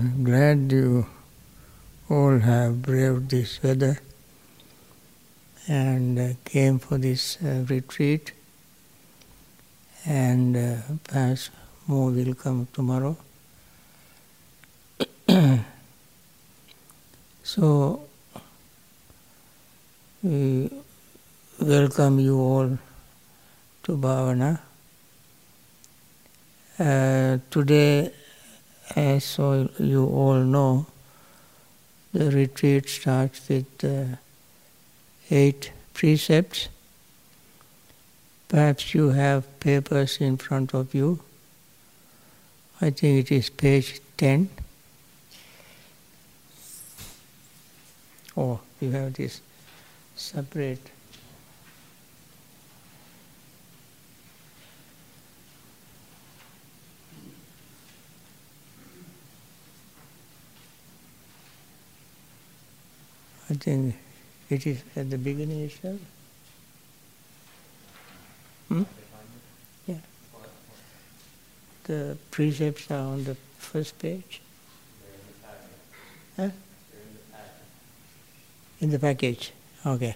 [0.00, 1.06] glad you
[2.08, 3.98] all have braved this weather
[5.68, 8.32] and uh, came for this uh, retreat
[10.06, 11.50] and uh, perhaps
[11.86, 13.16] more will come tomorrow.
[17.42, 18.02] so
[20.22, 20.70] we
[21.60, 22.78] welcome you all
[23.82, 24.60] to Bhavana.
[26.78, 28.10] Uh, today,
[28.96, 30.86] as so you all know,
[32.12, 34.16] the retreat starts with uh,
[35.30, 36.68] eight precepts.
[38.48, 41.20] Perhaps you have papers in front of you.
[42.80, 44.48] I think it is page 10.
[48.36, 49.40] Oh, you have this
[50.16, 50.90] separate.
[63.50, 63.96] I think
[64.48, 65.98] it is at the beginning itself.
[68.68, 68.82] Hmm?
[69.86, 69.96] Yeah.
[71.84, 74.40] The precepts are on the first page.
[76.36, 76.50] Huh?
[78.80, 79.52] In the package.
[79.84, 80.14] Okay.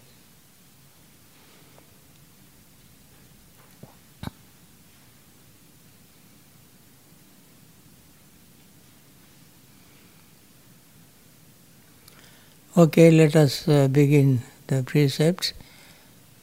[12.77, 15.53] Okay, let us uh, begin the precepts.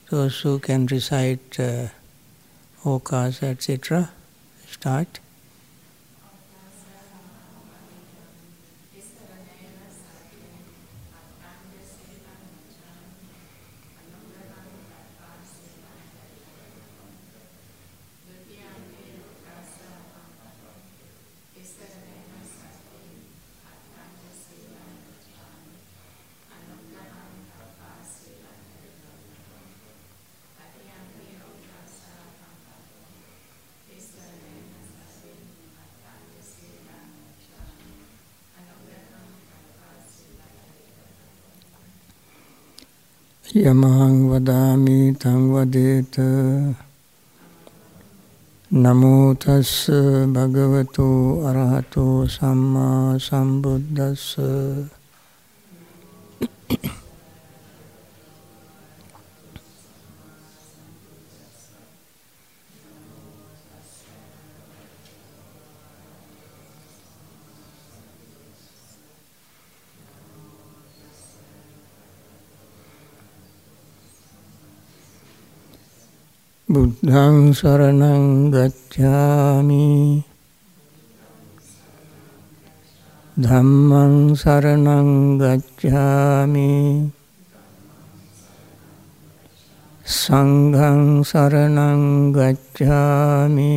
[0.10, 1.88] Those who can recite uh,
[2.86, 4.12] okas, etc.,
[4.66, 5.20] start.
[43.52, 46.16] යමහං වදාමි තං වදේත.
[48.72, 49.92] නමෝ තස්ස
[50.26, 51.08] භගවතු
[51.44, 54.40] අරහතෝ සම්මා සම්බුද්දස්ස.
[77.11, 78.25] බුද්ධං සරණං
[78.55, 79.87] ගච්ඡාමි
[83.37, 85.09] ධම්මං සරණං
[85.41, 86.75] ගච්ඡාමි
[90.17, 92.05] සංඝං සරණං
[92.37, 93.75] ගච්ඡාමි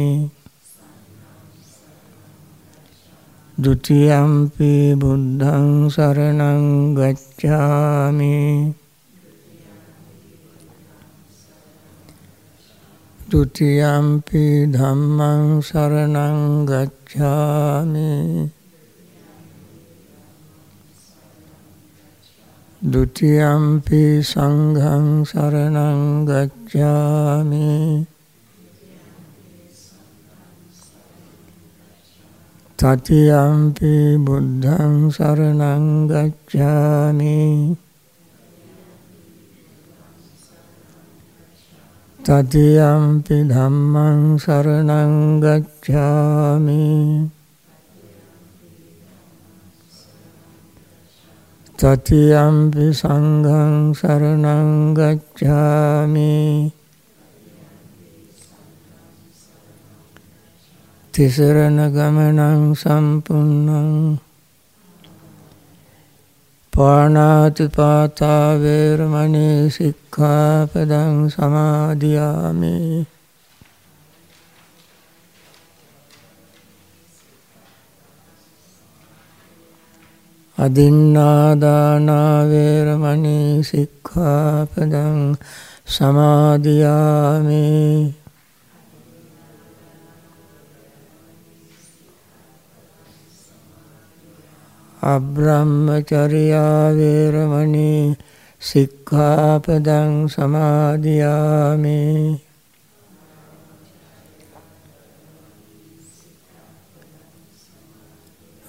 [3.57, 8.35] ဒုတိယံ පි බුද්ධං සරණං ගච්ඡාමි
[13.33, 18.15] තුතියම්පි ධම්මං සරණං ගච්ඡාමි
[22.81, 28.07] ဒုတိယံ පි සංඝං සරණං ගච්ඡාමි
[32.79, 33.93] තතියම්පි
[34.25, 37.35] බුද්ධං සරණං ගච්ඡාමි
[42.24, 46.84] තතියම්පි ධම්මං සරණං ගච්ඡාමි
[51.78, 56.32] තතියම්පි සංඝං සරණං ගච්ඡාමි
[61.14, 64.23] තිසරණ ගමනං සම්පුන්නං
[66.76, 73.06] පානාතිපාතා වේරමණී සික්ඛාපදං සමාදියාමි.
[80.58, 85.22] අදින්නාදානා වේරමණී සික්ඛාපදං
[85.86, 87.64] සමාදියාමි.
[95.04, 98.16] අබ්‍රහ්මචර්යා වේරමණී
[98.62, 102.00] සික්ඛාපදං සමාදියාමි.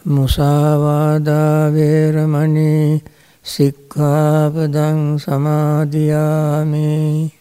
[0.06, 3.04] මුසාවාදා වේරමණී
[3.46, 7.35] සික්ඛාපදං සමාදියාමි.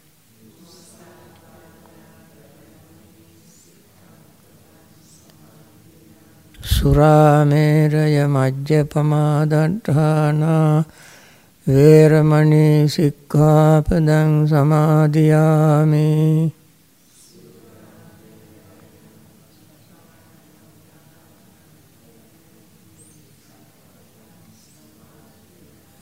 [6.65, 10.85] සුරාමේරය මජ්ජපමාදට්ඨානා
[11.67, 16.53] වේරමණී සික්ඛාපදං සමාදියාමි.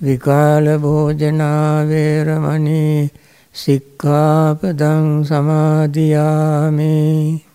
[0.01, 3.11] විකාල භෝජනා වේරමණී
[3.55, 7.52] සික්ඛාපදං සමාදියාමි.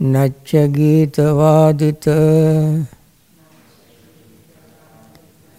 [0.00, 2.04] නච්ච ගීත වාදිත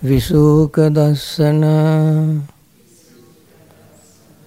[0.02, 1.64] විසූක දස්සන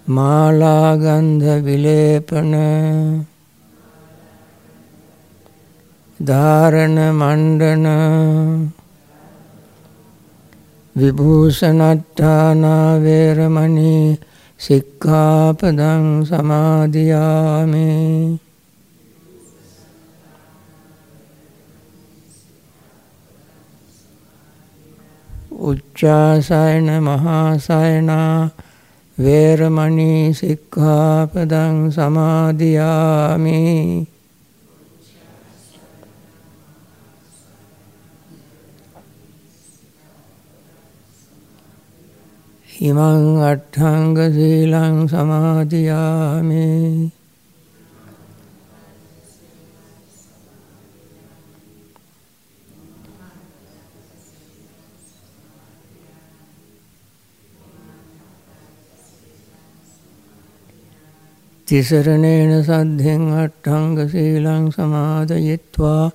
[0.06, 2.52] මාලාගන්ධ විලේපන
[6.20, 7.86] ධාරණ මණ්ඩන
[10.96, 14.20] විභූෂණට්ඨානා වේරමණී
[14.60, 17.88] සික්ඛාපදං සමාදියාමි
[25.62, 28.50] උච්චාසයන මහාසයනා
[29.18, 33.58] වේරමණී සික්ඛාපදං සමාදියාමි.
[42.82, 46.68] ඉමං අට්ඨංග සීලං සමාදියාමි.
[61.72, 66.10] තිසරණේන සද්ධෙන් අට්ඨංග සීලං සමාදයත්වා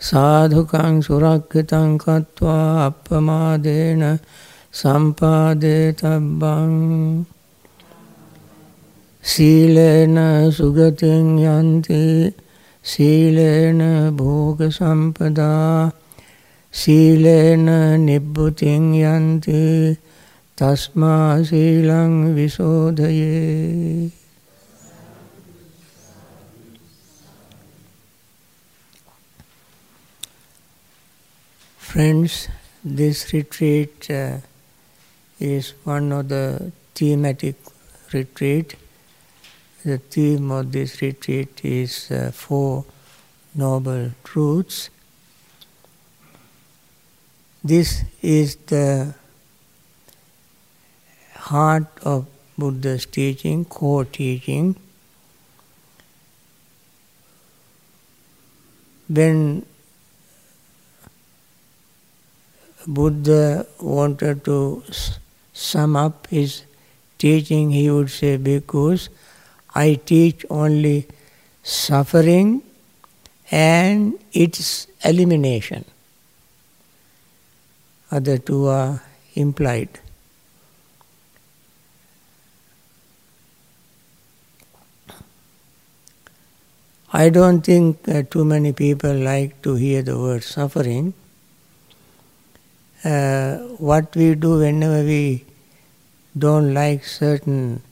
[0.00, 4.02] සාධුකං සුරක්ෂිතං කତ୍වා අප්පමාදේන
[4.74, 6.72] සම්පාදේ තබ්බං
[9.24, 10.16] සීලේන
[10.50, 12.04] සුගතින් යන්ති
[12.84, 13.82] සීලේන
[14.16, 15.90] භෝග සම්පදා
[16.74, 17.66] සීලේන
[18.06, 19.98] නිබ්බුතින් යන්ති
[20.58, 24.17] තස්මා සීලං විසෝධයේ
[31.88, 32.48] Friends,
[32.84, 34.40] this retreat uh,
[35.40, 37.56] is one of the thematic
[38.12, 38.76] retreat.
[39.86, 42.84] The theme of this retreat is uh, Four
[43.54, 44.90] Noble Truths.
[47.64, 49.14] This is the
[51.36, 52.26] heart of
[52.58, 54.76] Buddha's teaching, core teaching.
[59.08, 59.64] When
[62.88, 64.82] Buddha wanted to
[65.52, 66.62] sum up his
[67.18, 69.10] teaching, he would say, Because
[69.74, 71.06] I teach only
[71.62, 72.62] suffering
[73.50, 75.84] and its elimination.
[78.10, 79.02] Other two are
[79.34, 80.00] implied.
[87.12, 91.12] I don't think uh, too many people like to hear the word suffering
[93.04, 95.44] uh, what we do whenever we
[96.36, 97.82] don't like certain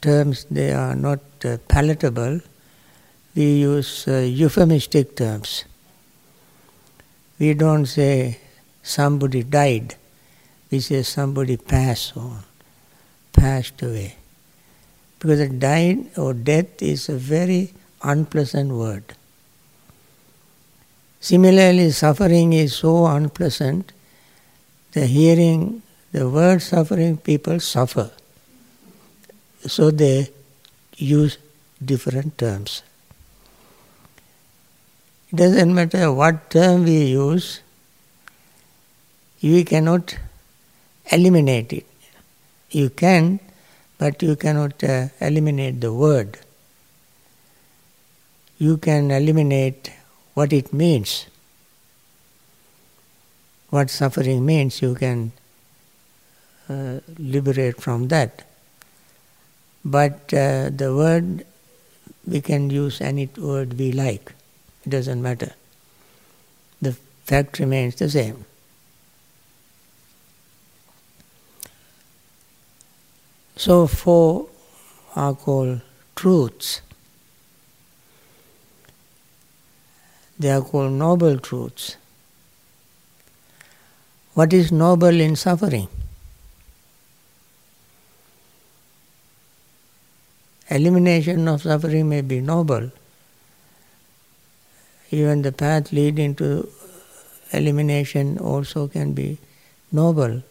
[0.00, 2.40] terms, they are not uh, palatable,
[3.34, 5.64] we use uh, euphemistic terms.
[7.38, 8.38] We don't say
[8.82, 9.96] somebody died,
[10.70, 12.42] we say somebody passed on,
[13.32, 14.16] passed away.
[15.18, 19.04] Because a died or death is a very unpleasant word.
[21.20, 23.92] Similarly, suffering is so unpleasant
[24.92, 25.82] the hearing
[26.12, 28.10] the word suffering, people suffer.
[29.66, 30.28] So they
[30.96, 31.38] use
[31.82, 32.82] different terms.
[35.32, 37.60] It doesn't matter what term we use,
[39.42, 40.18] we cannot
[41.10, 41.86] eliminate it.
[42.70, 43.40] You can,
[43.96, 46.38] but you cannot uh, eliminate the word.
[48.58, 49.90] You can eliminate
[50.34, 51.26] what it means
[53.72, 55.32] what suffering means, you can
[56.68, 58.46] uh, liberate from that.
[59.82, 61.46] But uh, the word,
[62.26, 64.34] we can use any word we like,
[64.84, 65.54] it doesn't matter.
[66.82, 66.92] The
[67.24, 68.44] fact remains the same.
[73.56, 74.48] So, four
[75.16, 75.80] are called
[76.14, 76.82] truths.
[80.38, 81.96] They are called noble truths.
[84.34, 85.88] What is noble in suffering?
[90.70, 92.90] Elimination of suffering may be noble.
[95.10, 96.68] Even the path leading to
[97.52, 99.36] elimination also can be
[99.90, 100.42] noble.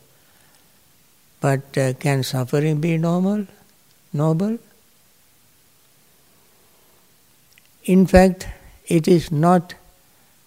[1.40, 3.48] But uh, can suffering be normal?
[4.14, 4.60] Noble?
[7.86, 8.48] In fact,
[8.86, 9.74] it is not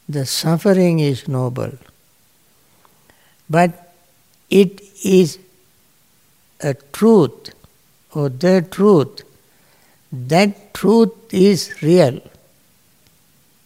[0.09, 1.73] the suffering is noble,
[3.49, 3.95] but
[4.51, 5.39] it is
[6.61, 7.51] a truth
[8.13, 9.23] or the truth.
[10.13, 12.21] That truth is real.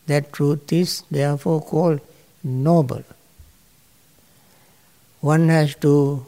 [0.07, 2.01] That truth is therefore called
[2.43, 3.05] noble.
[5.21, 6.25] One has to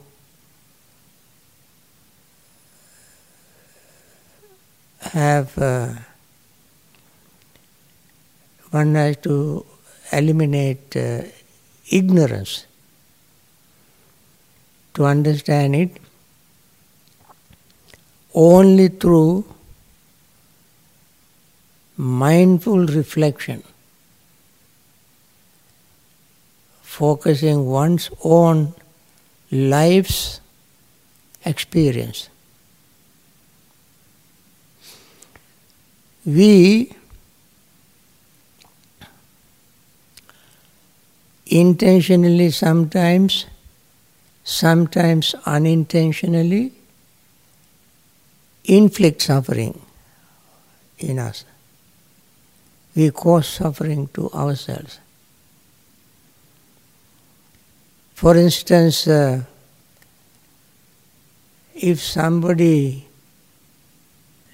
[5.00, 5.94] have uh,
[8.70, 9.64] one has to
[10.12, 11.22] eliminate uh,
[11.90, 12.66] ignorance
[14.94, 15.98] to understand it
[18.34, 19.44] only through
[21.96, 23.62] mindful reflection,
[26.82, 28.72] focusing one's own
[29.50, 30.40] life's
[31.44, 32.28] experience.
[36.24, 36.92] We
[41.46, 43.46] intentionally sometimes,
[44.44, 46.72] sometimes unintentionally
[48.64, 49.80] inflict suffering
[50.98, 51.44] in us.
[52.94, 54.98] We cause suffering to ourselves.
[58.14, 59.42] For instance, uh,
[61.74, 63.06] if somebody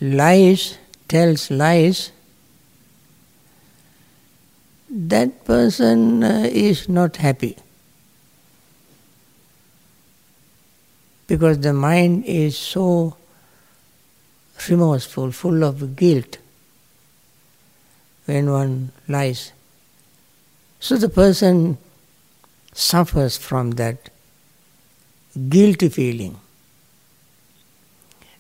[0.01, 0.79] lies,
[1.09, 2.13] tells lies,
[4.89, 7.57] that person uh, is not happy.
[11.27, 13.17] Because the mind is so
[14.69, 16.39] remorseful, full of guilt
[18.27, 19.53] when one lies.
[20.81, 21.79] So the person
[22.73, 24.11] suffers from that
[25.49, 26.39] guilty feeling.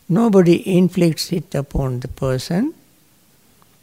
[0.08, 2.74] Nobody inflicts it upon the person.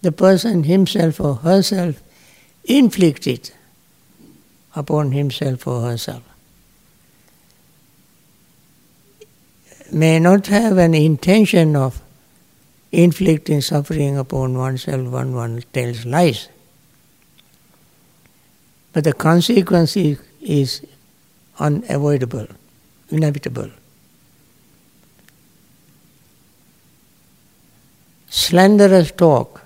[0.01, 2.01] The person himself or herself
[2.65, 3.53] inflicts it
[4.75, 6.23] upon himself or herself.
[9.93, 12.01] May not have an intention of
[12.91, 16.49] inflicting suffering upon oneself when one tells lies.
[18.91, 20.81] But the consequence is,
[21.59, 22.47] unavoidable,
[23.09, 23.69] inevitable.
[28.29, 29.61] Slanderous talk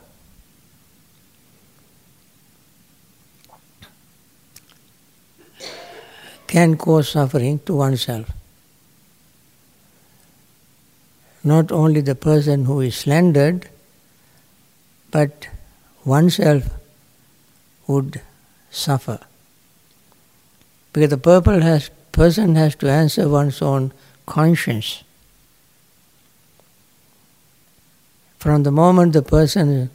[6.47, 8.36] can cause suffering to oneself.
[11.47, 13.69] Not only the person who is slandered,
[15.11, 15.47] but
[16.03, 16.65] oneself
[17.87, 18.21] would
[18.69, 19.19] suffer.
[20.91, 23.93] Because the has, person has to answer one's own
[24.25, 25.03] conscience.
[28.39, 29.89] From the moment the person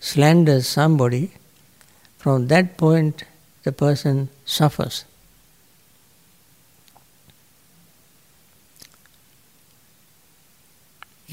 [0.00, 1.32] slanders somebody,
[2.16, 3.24] from that point
[3.64, 5.04] the person suffers.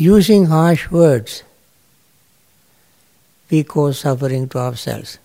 [0.02, 1.44] Using harsh words,
[3.52, 5.20] we cause suffering to ourselves.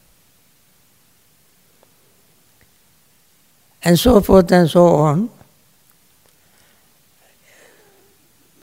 [3.83, 5.31] And so forth and so on.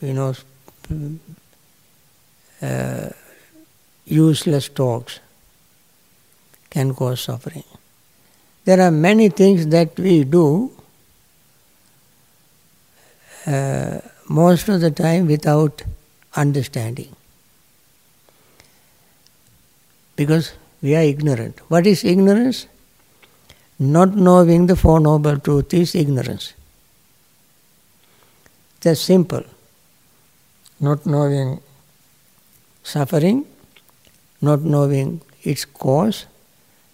[0.02, 0.36] You know,
[2.62, 3.10] uh,
[4.06, 5.20] useless talks
[6.70, 7.64] can cause suffering.
[8.66, 10.72] There are many things that we do
[13.48, 13.98] uh,
[14.30, 15.82] most of the time without
[16.36, 17.16] understanding.
[20.16, 21.60] Because we are ignorant.
[21.70, 22.68] What is ignorance?
[23.80, 26.54] Not knowing the Four Noble Truth is ignorance.
[28.82, 29.44] That's simple.
[30.80, 31.62] Not knowing
[32.84, 33.46] suffering,
[34.42, 36.26] not knowing its cause,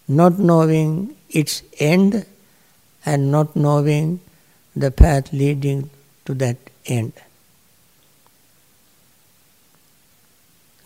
[0.08, 2.26] not knowing its end,
[3.06, 4.20] and not knowing
[4.76, 5.90] the path leading
[6.26, 7.14] to that end.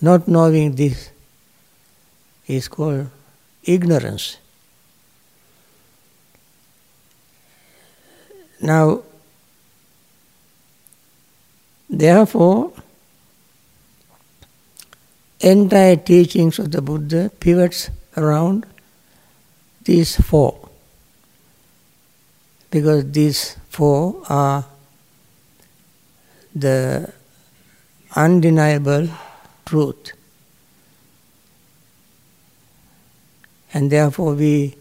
[0.03, 1.11] Not knowing this
[2.45, 3.07] is called
[3.63, 4.35] ignorance.
[8.61, 9.03] Now,
[11.89, 12.73] therefore,
[15.39, 18.65] entire teachings of the Buddha pivots around
[19.85, 20.67] these four.
[22.71, 24.65] Because these four are
[26.53, 27.13] the
[28.17, 29.07] undeniable
[29.65, 30.13] truth.
[33.73, 34.75] And therefore, we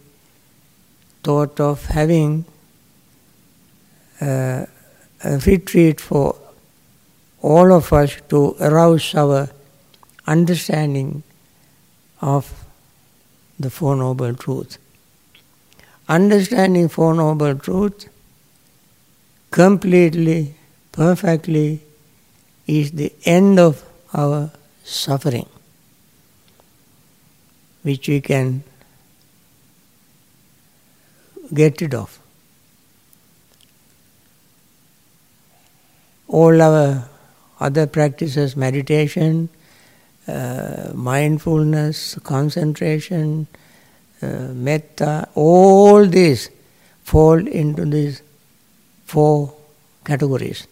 [1.23, 2.45] thought of having
[4.21, 4.67] uh,
[5.25, 6.37] a retreat for
[7.41, 9.49] all of us to arouse our
[10.27, 11.23] understanding
[12.21, 12.53] of
[13.59, 14.79] the Four Noble Truths.
[16.09, 18.07] Understanding Four Noble Truths
[19.51, 20.55] completely,
[20.93, 21.81] perfectly
[22.67, 23.85] is the end of
[24.15, 24.51] our
[24.85, 25.49] suffering,
[27.83, 28.63] which we can
[31.53, 32.19] get rid of.
[36.29, 37.09] All our
[37.61, 39.49] other practices, meditation,
[40.27, 43.47] uh, mindfulness, concentration,
[44.23, 46.49] uh, metta, all these
[47.03, 48.23] fall into these
[49.05, 49.55] four
[50.05, 50.67] categories.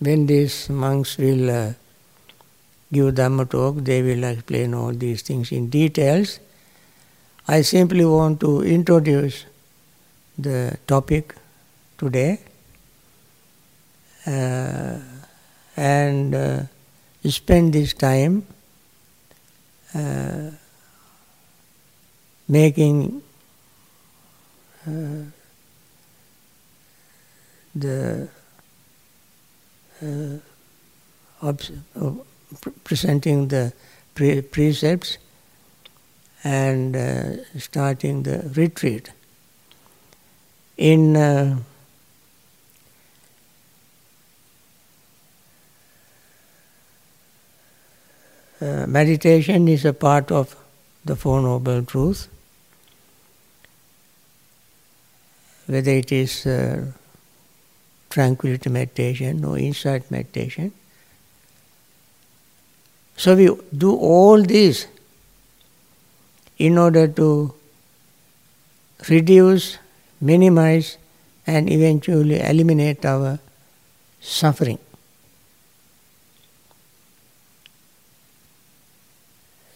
[0.00, 1.72] When these monks will uh,
[2.92, 6.38] give Dhamma talk, they will explain all these things in details.
[7.48, 9.44] I simply want to introduce
[10.38, 11.34] the topic
[11.96, 12.38] today.
[14.26, 14.98] Uh,
[15.76, 16.62] and uh,
[17.24, 18.46] spend this time
[19.94, 20.50] uh,
[22.46, 23.22] making
[24.86, 25.22] uh,
[27.74, 28.28] the
[32.84, 33.72] presenting the
[34.14, 35.18] pre- precepts
[36.44, 39.10] and uh, starting the retreat.
[40.76, 41.58] In uh,
[48.60, 50.56] Uh, meditation is a part of
[51.04, 52.26] the Four Noble Truths.
[55.66, 56.86] Whether it is uh,
[58.10, 60.72] tranquility meditation no insight meditation.
[63.16, 64.86] So we do all this
[66.58, 67.52] in order to
[69.08, 69.78] reduce,
[70.20, 70.98] minimize,
[71.46, 73.38] and eventually eliminate our
[74.20, 74.78] suffering.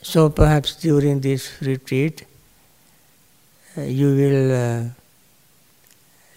[0.02, 2.26] So perhaps during this retreat,
[3.78, 4.84] uh, you will uh,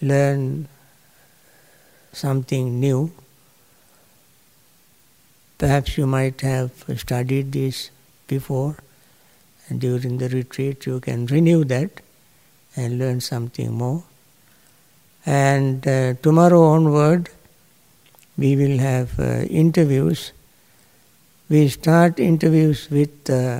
[0.02, 0.68] learn
[2.16, 3.12] something new.
[5.58, 7.90] Perhaps you might have studied this
[8.28, 8.78] before,
[9.68, 12.02] and during the retreat you can renew that
[12.76, 14.04] and learn something more.
[15.26, 17.30] And uh, tomorrow onward,
[18.38, 20.32] we will have uh, interviews
[21.48, 23.60] we start interviews with uh,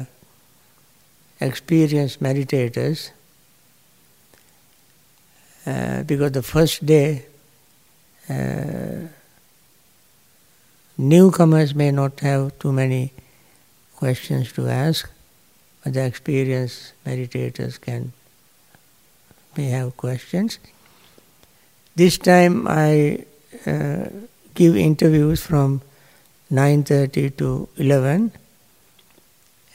[1.40, 3.12] experienced meditators
[5.68, 7.26] uh, because the first day
[8.30, 9.08] uh,
[10.98, 13.14] newcomers may not have too many
[13.96, 15.10] questions to ask,
[15.84, 18.14] but the experienced meditators can
[19.58, 20.60] may have questions.
[21.96, 23.26] This time I
[23.66, 24.10] uh,
[24.54, 25.82] give interviews from
[26.52, 28.32] 9.30 to 11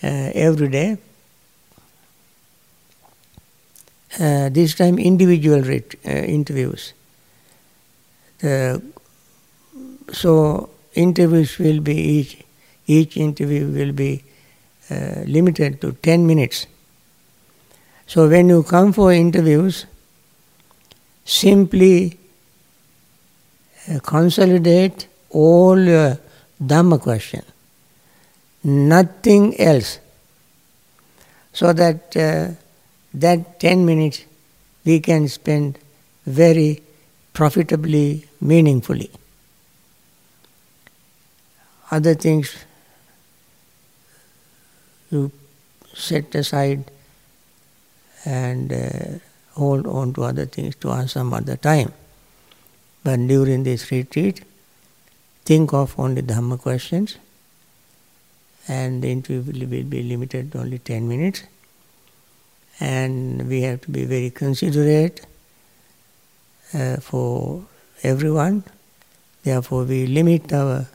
[0.03, 0.99] uh, every day.
[4.19, 6.11] Uh, this time individual ret- uh,
[8.43, 8.93] interviews.
[10.13, 12.45] so interviews will be each,
[12.87, 14.25] each interview will be
[14.91, 16.67] uh, limited to 10 minutes.
[18.07, 19.87] So when you come for interviews,
[21.25, 22.19] simply
[23.89, 26.19] uh, consolidate all your
[26.61, 27.43] Dhamma question,
[28.65, 30.01] nothing else.
[31.53, 32.55] So that uh,
[33.15, 34.25] that 10 minutes
[34.85, 35.79] we can spend
[36.27, 36.83] very
[37.41, 39.11] profitably, meaningfully.
[41.91, 42.55] Other things
[45.11, 45.33] you
[45.95, 46.85] set aside
[48.27, 49.19] and uh,
[49.55, 51.95] hold on to other things to ask some other time.
[53.03, 54.45] But during this retreat,
[55.47, 57.17] think of only Dhamma questions
[58.69, 61.45] and the interview will be limited to only 10 minutes
[62.81, 65.25] and we have to be very considerate
[66.75, 67.65] uh, for
[68.03, 68.65] everyone.
[69.43, 70.87] Therefore we limit our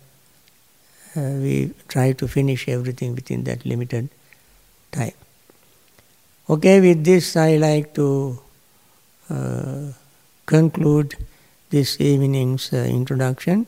[1.16, 4.10] uh, we try to finish everything within that limited
[4.92, 5.14] time.
[6.50, 8.40] Okay with this i like to
[9.30, 9.92] uh,
[10.46, 11.16] conclude
[11.70, 13.66] this evening's uh, introduction.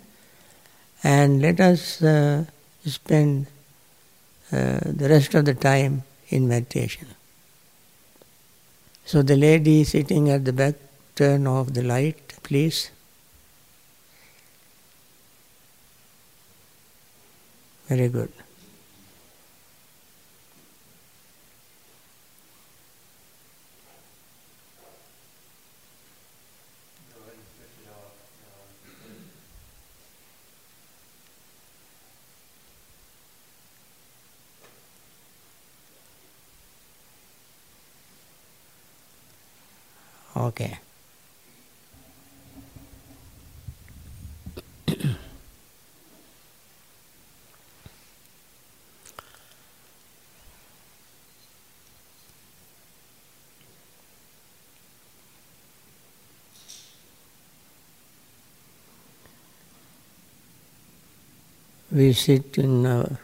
[1.04, 2.46] And let us uh,
[2.86, 3.48] spend
[4.52, 7.08] uh, the rest of the time in meditation.
[9.06, 10.76] So the lady sitting at the back,
[11.18, 12.92] turn off the light, please.
[17.90, 18.32] Very good.
[40.36, 40.78] Okay.
[61.92, 63.16] We sit in uh,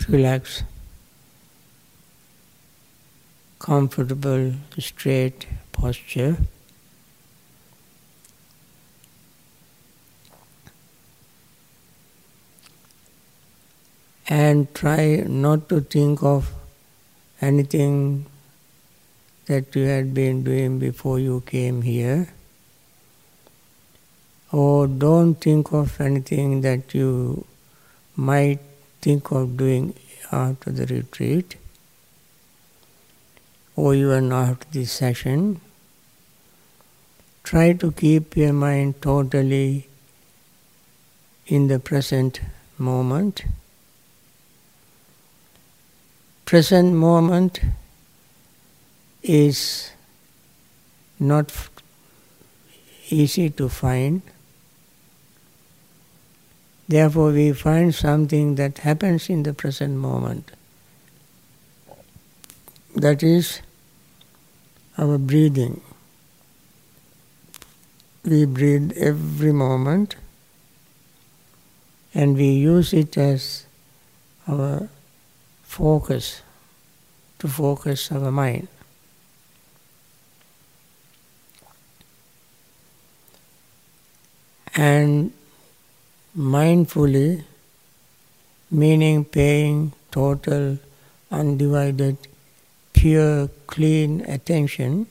[0.00, 0.62] a relaxed,
[3.58, 6.36] comfortable, straight posture.
[14.28, 16.52] And try not to think of
[17.40, 18.26] anything
[19.46, 22.28] that you had been doing before you came here.
[24.52, 27.46] Or don't think of anything that you
[28.16, 28.58] might
[29.00, 29.94] think of doing
[30.32, 31.56] after the retreat
[33.76, 35.60] or even after this session.
[37.44, 39.88] Try to keep your mind totally
[41.46, 42.40] in the present
[42.78, 43.44] moment.
[46.44, 47.60] Present moment
[49.22, 49.90] is
[51.18, 51.52] not
[53.08, 54.22] easy to find.
[56.90, 60.50] Therefore, we find something that happens in the present moment.
[62.96, 63.60] That is
[64.98, 65.82] our breathing.
[68.24, 70.16] We breathe every moment
[72.12, 73.66] and we use it as
[74.48, 74.88] our
[75.62, 76.42] focus,
[77.38, 78.66] to focus our mind.
[84.74, 85.32] And
[86.36, 87.44] mindfully,
[88.70, 90.78] meaning paying total,
[91.30, 92.16] undivided,
[92.92, 95.06] pure, clean attention,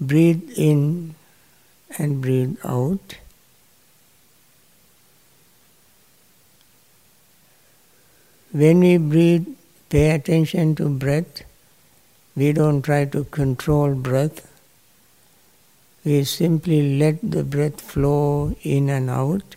[0.00, 1.14] breathe in
[1.98, 3.18] and breathe out.
[8.52, 9.46] When we breathe,
[9.88, 11.42] pay attention to breath.
[12.36, 14.51] We don't try to control breath
[16.04, 19.56] we simply let the breath flow in and out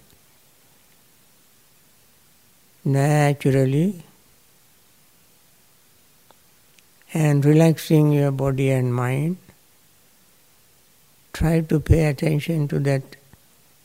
[2.84, 4.04] naturally
[7.14, 9.38] and relaxing your body and mind.
[11.34, 13.16] Try to pay attention to that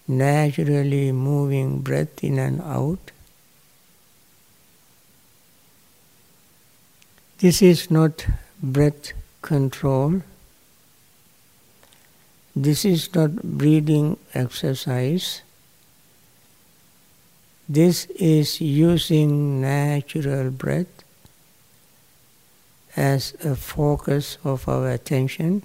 [0.07, 2.99] naturally moving breath in and out.
[7.39, 8.27] This is not
[8.63, 10.23] breath control.
[12.55, 15.43] This is not breathing exercise.
[17.69, 21.05] This is using natural breath
[22.97, 25.63] as a focus of our attention.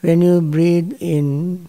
[0.00, 1.68] When you breathe in,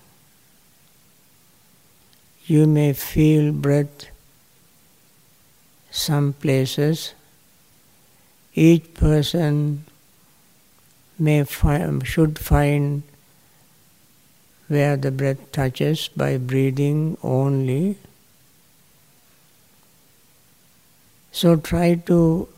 [2.45, 4.07] you may feel breath
[5.91, 7.13] some places
[8.53, 9.85] each person
[11.17, 13.03] may find, um, should find
[14.67, 17.97] where the breath touches by breathing only.
[21.31, 22.49] So try to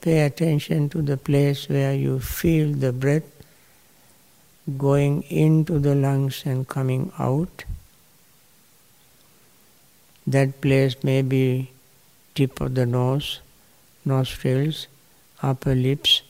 [0.00, 3.24] pay attention to the place where you feel the breath
[4.78, 7.64] going into the lungs and coming out.
[10.26, 11.70] That place may be
[12.34, 13.40] tip of the nose,
[14.04, 14.86] nostrils,
[15.42, 16.22] upper lips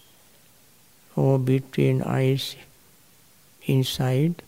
[1.17, 2.57] or between eyes
[3.67, 4.43] inside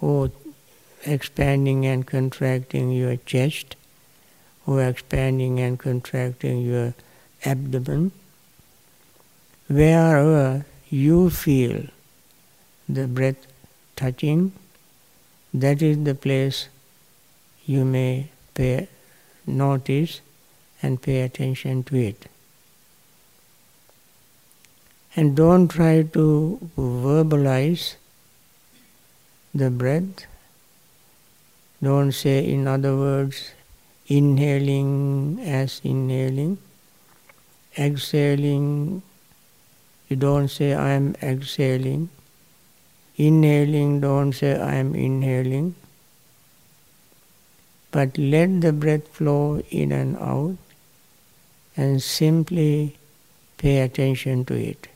[0.00, 0.30] or
[1.04, 3.76] expanding and contracting your chest
[4.66, 6.94] or expanding and contracting your
[7.44, 8.12] abdomen.
[9.68, 11.86] Wherever you feel
[12.88, 13.46] the breath
[13.96, 14.52] touching,
[15.54, 16.68] that is the place
[17.64, 18.88] you may pay
[19.46, 20.20] notice
[20.82, 22.31] and pay attention to it.
[25.14, 27.96] And don't try to verbalize
[29.54, 30.24] the breath.
[31.82, 33.50] Don't say, in other words,
[34.06, 36.56] inhaling as inhaling,
[37.76, 39.02] exhaling.
[40.08, 42.08] You don't say, I am exhaling.
[43.16, 45.74] Inhaling, don't say, I am inhaling.
[47.90, 50.56] But let the breath flow in and out
[51.76, 52.96] and simply
[53.58, 54.88] pay attention to it.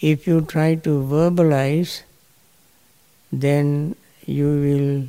[0.00, 2.02] If you try to verbalize,
[3.30, 5.08] then you will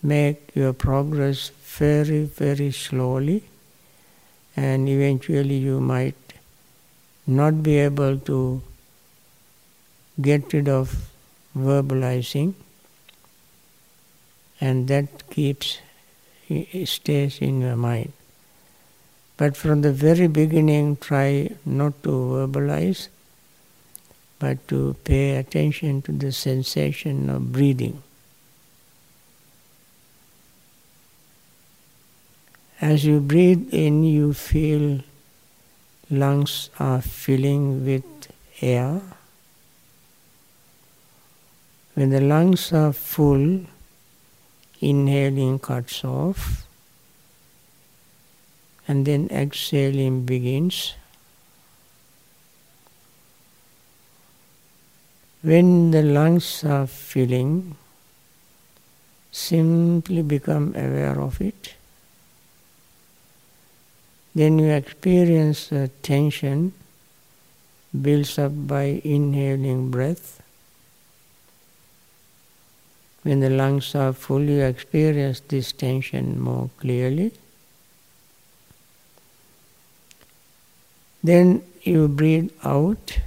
[0.00, 3.42] make your progress very, very slowly,
[4.56, 6.14] and eventually you might
[7.26, 8.62] not be able to
[10.20, 11.10] get rid of
[11.56, 12.54] verbalizing,
[14.60, 15.78] and that keeps
[16.84, 18.12] stays in your mind.
[19.36, 23.08] But from the very beginning, try not to verbalize,
[24.40, 28.02] but to pay attention to the sensation of breathing.
[32.80, 35.02] As you breathe in, you feel
[36.10, 38.04] lungs are filling with
[38.62, 39.02] air.
[41.94, 43.66] When the lungs are full,
[44.80, 46.66] inhaling cuts off
[48.88, 50.94] and then exhaling begins.
[55.42, 57.76] When the lungs are filling,
[59.32, 61.74] simply become aware of it.
[64.34, 66.72] Then you experience a tension
[68.00, 70.42] builds up by inhaling breath.
[73.22, 77.32] When the lungs are full, you experience this tension more clearly.
[81.22, 83.18] Then you breathe out.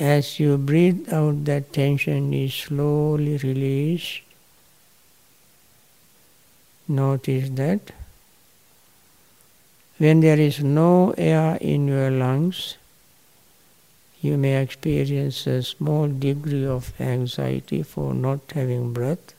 [0.00, 4.22] As you breathe out, that tension is slowly released.
[6.88, 7.92] Notice that
[9.98, 12.78] when there is no air in your lungs,
[14.22, 19.34] you may experience a small degree of anxiety for not having breath.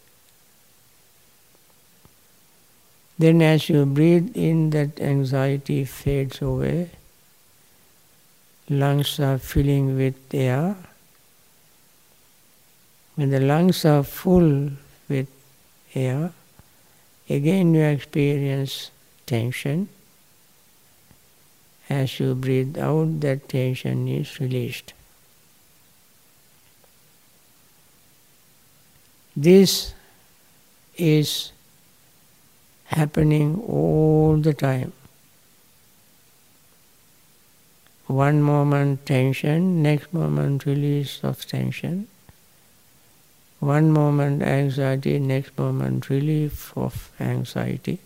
[3.18, 6.92] Then, as you breathe in, that anxiety fades away.
[8.72, 10.78] Lungs are filling with air.
[13.16, 14.70] When the lungs are full
[15.10, 15.28] with
[15.94, 16.32] air,
[17.30, 18.92] again you experience
[19.26, 19.90] tension.
[21.90, 24.94] As you breathe out, that tension is released.
[29.36, 29.94] This
[30.96, 31.52] is
[32.86, 34.94] happening all the time.
[38.12, 42.08] One moment tension, next moment release of tension.
[43.60, 48.00] One moment anxiety, next moment relief of anxiety.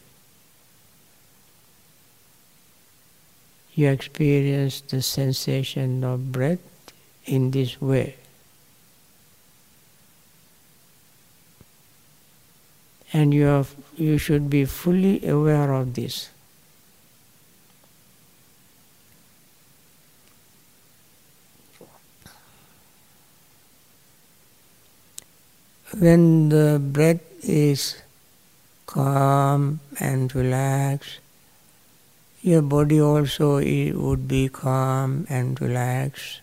[3.74, 6.60] You experience the sensation of breath
[7.26, 8.16] in this way.
[13.16, 13.66] and you, are,
[13.96, 16.30] you should be fully aware of this.
[25.94, 28.02] When the breath is
[28.88, 31.20] calm and relaxed,
[32.42, 36.42] your body also would be calm and relaxed.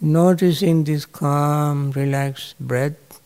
[0.00, 3.20] Noticing this calm, relaxed breath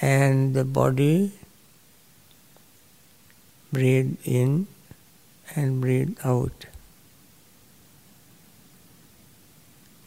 [0.00, 1.32] and the body
[3.72, 4.66] breathe in
[5.54, 6.71] and breathe out.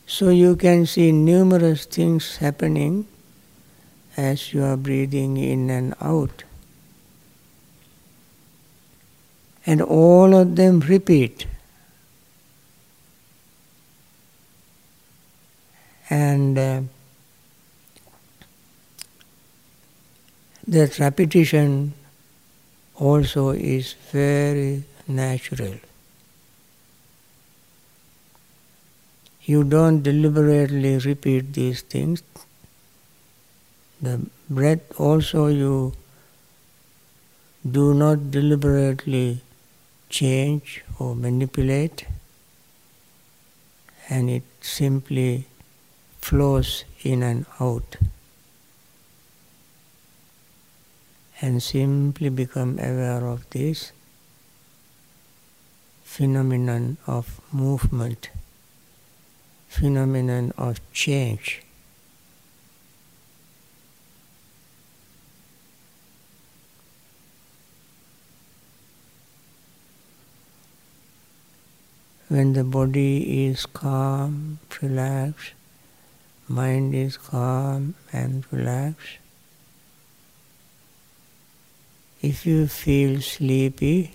[0.07, 3.07] So you can see numerous things happening
[4.15, 6.43] as you are breathing in and out.
[9.65, 11.47] And all of them repeat.
[16.09, 16.81] And uh,
[20.67, 21.93] That repetition
[22.95, 25.75] also is very natural.
[29.45, 32.23] You don't deliberately repeat these things.
[34.01, 35.93] The breath also you
[37.77, 39.41] do not deliberately
[40.09, 42.05] change or manipulate,
[44.09, 45.47] and it simply
[46.19, 47.97] flows in and out.
[51.41, 53.91] and simply become aware of this
[56.03, 58.29] phenomenon of movement,
[59.75, 61.61] phenomenon of change.
[72.29, 75.53] When the body is calm, relaxed,
[76.47, 79.19] mind is calm and relaxed.
[82.21, 84.13] If you feel sleepy,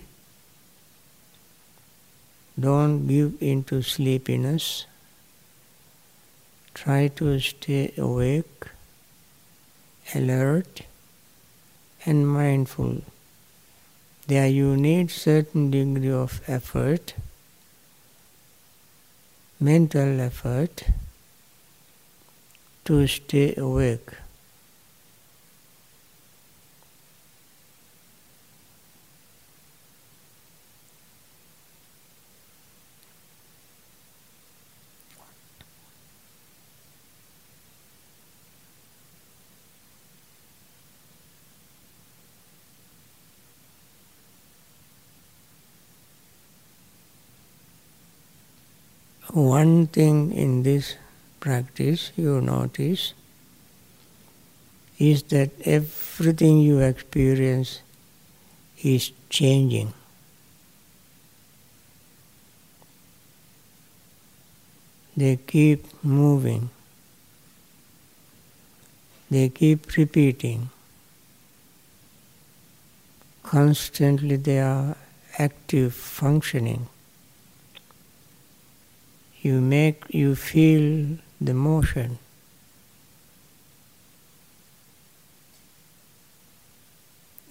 [2.59, 4.85] don't give into sleepiness.
[6.73, 8.65] Try to stay awake,
[10.15, 10.81] alert,
[12.05, 13.01] and mindful.
[14.27, 17.13] There you need certain degree of effort
[19.61, 20.83] mental effort
[22.83, 24.09] to stay awake.
[49.41, 50.95] One thing in this
[51.39, 53.13] practice you notice
[54.99, 57.81] is that everything you experience
[58.83, 59.93] is changing.
[65.17, 66.69] They keep moving.
[69.31, 70.69] They keep repeating.
[73.43, 74.95] Constantly they are
[75.37, 76.87] active, functioning
[79.41, 82.19] you make you feel the motion.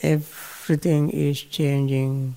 [0.03, 2.37] Everything is changing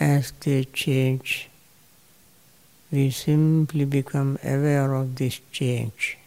[0.00, 1.50] as they change.
[2.90, 6.18] We simply become aware of this change.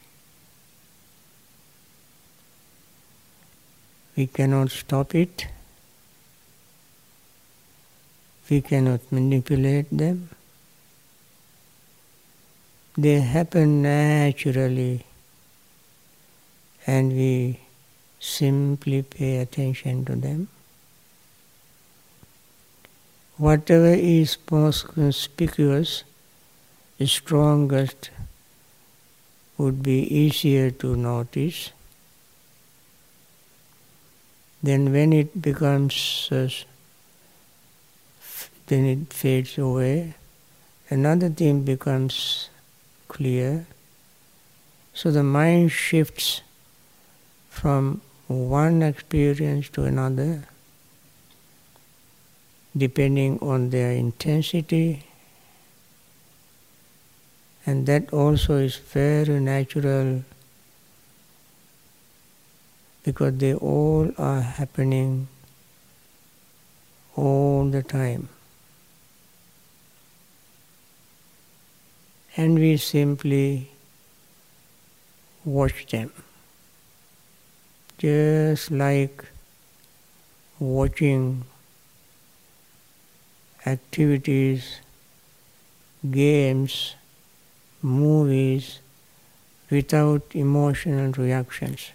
[4.15, 5.47] We cannot stop it
[8.49, 10.29] we cannot manipulate them.
[12.97, 15.05] They happen naturally
[16.87, 17.59] and we
[18.19, 20.47] simply pay attention to them.
[23.37, 26.03] Whatever is most conspicuous,
[27.03, 28.11] strongest,
[29.57, 31.71] would be easier to notice.
[34.63, 36.29] Then when it becomes
[38.67, 40.15] then it fades away.
[40.89, 42.49] Another thing becomes
[43.07, 43.65] clear.
[44.93, 46.41] So the mind shifts
[47.49, 50.47] from one experience to another
[52.75, 55.05] depending on their intensity
[57.65, 60.23] and that also is very natural
[63.03, 65.27] because they all are happening
[67.15, 68.27] all the time.
[72.37, 73.69] And we simply
[75.45, 76.11] watch them.
[77.97, 79.23] Just like
[80.59, 81.45] watching
[83.65, 84.79] activities,
[86.11, 86.95] games,
[87.81, 88.79] movies
[89.69, 91.91] without emotional reactions.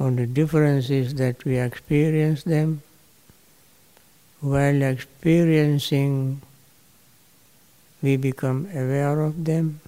[0.00, 2.80] Only difference is that we experience them.
[4.40, 6.40] While experiencing,
[8.00, 9.80] we become aware of them.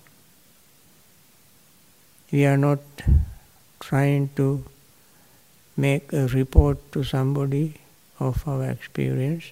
[2.30, 2.80] We are not
[3.80, 4.62] trying to
[5.78, 7.80] make a report to somebody
[8.20, 9.50] of our experience.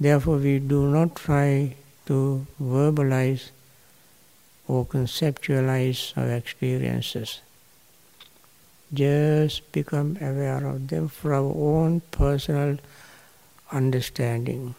[0.00, 1.76] Therefore, we do not try
[2.06, 3.50] to verbalize
[4.66, 7.43] or conceptualize our experiences
[8.94, 12.78] just become aware of them for our own personal
[13.72, 14.74] understanding.